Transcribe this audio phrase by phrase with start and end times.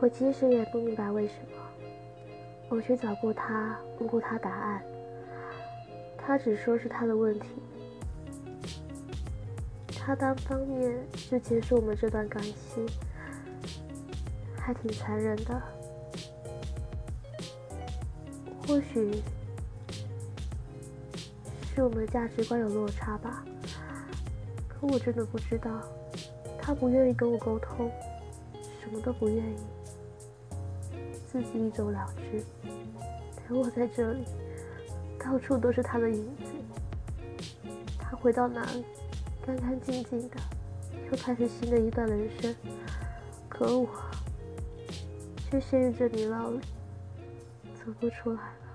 [0.00, 1.62] 我其实也不明白为什么。
[2.70, 4.82] 我去找过他，问过他答案，
[6.16, 7.46] 他只说是他的问题。
[9.98, 12.86] 他单方面就结束我们这段感情，
[14.56, 15.62] 还挺残忍的。
[18.66, 19.22] 或许
[21.74, 23.44] 是我们的价值观有落差吧，
[24.66, 25.82] 可我真的不知道，
[26.58, 27.90] 他不愿意跟我沟通，
[28.80, 29.56] 什么都不愿意，
[31.30, 32.44] 自己一走了之，
[33.48, 34.24] 留我在这里，
[35.16, 36.42] 到处都是他的影子。
[38.00, 38.84] 他回到哪里，
[39.46, 40.36] 干干净净的，
[41.08, 42.52] 又开始新的一段人生，
[43.48, 43.88] 可我
[45.48, 46.58] 却陷于这泥淖里，
[47.76, 48.69] 走不出来了。